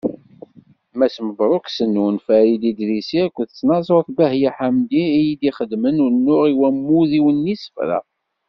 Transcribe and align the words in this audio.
Mass 0.97 1.15
Mebruk 1.25 1.65
Sennun, 1.69 2.15
Farid 2.25 2.61
Idrisi 2.69 3.19
akked 3.25 3.49
tnaẓurt 3.59 4.07
Bahiya 4.17 4.51
Ḥamdi 4.57 5.03
i 5.19 5.21
yi-d-ixedmen 5.25 6.03
unuɣ 6.05 6.41
i 6.51 6.53
wammud-iw 6.59 7.27
n 7.31 7.47
yisefra. 7.49 7.99